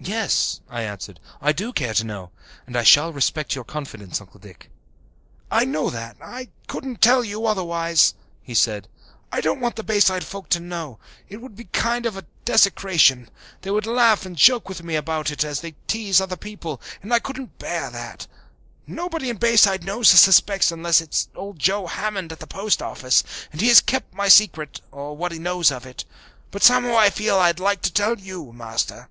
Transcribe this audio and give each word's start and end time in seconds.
"Yes," 0.00 0.60
I 0.70 0.82
answered, 0.84 1.18
"I 1.40 1.50
do 1.50 1.72
care 1.72 1.92
to 1.92 2.04
know. 2.04 2.30
And 2.68 2.76
I 2.76 2.84
shall 2.84 3.12
respect 3.12 3.56
your 3.56 3.64
confidence, 3.64 4.20
Uncle 4.20 4.38
Dick." 4.38 4.70
"I 5.50 5.64
know 5.64 5.90
that. 5.90 6.16
I 6.22 6.50
couldn't 6.68 7.02
tell 7.02 7.24
you, 7.24 7.46
otherwise," 7.46 8.14
he 8.40 8.54
said. 8.54 8.86
"I 9.32 9.40
don't 9.40 9.58
want 9.58 9.74
the 9.74 9.82
Bayside 9.82 10.22
folk 10.22 10.48
to 10.50 10.60
know 10.60 11.00
it 11.28 11.38
would 11.38 11.56
be 11.56 11.64
a 11.64 11.76
kind 11.76 12.06
of 12.06 12.24
desecration. 12.44 13.28
They 13.62 13.72
would 13.72 13.86
laugh 13.86 14.24
and 14.24 14.36
joke 14.36 14.82
me 14.84 14.94
about 14.94 15.32
it, 15.32 15.42
as 15.42 15.60
they 15.60 15.72
tease 15.88 16.20
other 16.20 16.36
people, 16.36 16.80
and 17.02 17.12
I 17.12 17.18
couldn't 17.18 17.58
bear 17.58 17.90
that. 17.90 18.28
Nobody 18.86 19.28
in 19.28 19.36
Bayside 19.36 19.82
knows 19.84 20.14
or 20.14 20.18
suspects, 20.18 20.70
unless 20.70 21.00
it's 21.00 21.28
old 21.34 21.58
Joe 21.58 21.88
Hammond 21.88 22.30
at 22.30 22.38
the 22.38 22.46
post 22.46 22.80
office. 22.80 23.24
And 23.50 23.60
he 23.60 23.66
has 23.66 23.80
kept 23.80 24.14
my 24.14 24.28
secret, 24.28 24.80
or 24.92 25.16
what 25.16 25.32
he 25.32 25.40
knows 25.40 25.72
of 25.72 25.84
it, 25.84 26.04
well. 26.06 26.46
But 26.52 26.62
somehow 26.62 26.94
I 26.96 27.10
feel 27.10 27.34
that 27.38 27.44
I'd 27.46 27.60
like 27.60 27.82
to 27.82 27.92
tell 27.92 28.16
you, 28.16 28.52
Master. 28.52 29.08